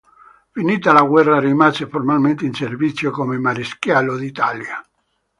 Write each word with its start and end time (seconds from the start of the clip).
Finita 0.49 0.91
la 0.93 1.03
guerra, 1.03 1.39
rimase 1.39 1.85
formalmente 1.87 2.43
in 2.43 2.55
servizio 2.55 3.11
come 3.11 3.37
Maresciallo 3.37 4.15
d'Italia. 4.17 4.83